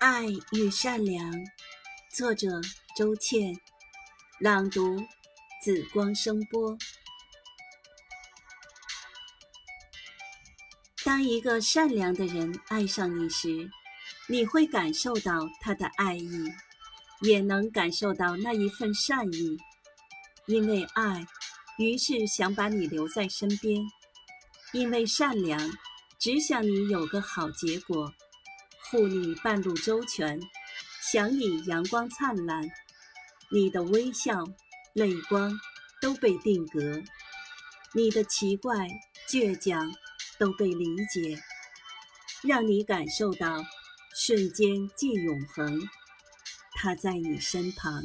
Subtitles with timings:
[0.00, 1.30] 爱与善良，
[2.10, 2.58] 作者
[2.96, 3.54] 周倩，
[4.38, 4.96] 朗读
[5.62, 6.74] 紫光声波。
[11.04, 13.70] 当一个善良的人爱上你时，
[14.26, 16.50] 你会感受到他的爱意，
[17.20, 19.58] 也能感受到那一份善意。
[20.46, 21.26] 因为爱，
[21.76, 23.82] 于是想把你留在身边；
[24.72, 25.60] 因为善良，
[26.18, 28.10] 只想你有个好结果。
[28.90, 30.40] 护你半路周全，
[31.00, 32.68] 想你阳光灿烂，
[33.52, 34.44] 你的微笑、
[34.94, 35.52] 泪光
[36.00, 37.00] 都被定格，
[37.94, 38.88] 你的奇怪、
[39.28, 39.92] 倔强
[40.38, 41.40] 都被理解，
[42.42, 43.64] 让你感受到
[44.12, 45.88] 瞬间即永恒，
[46.72, 48.02] 他在你身旁。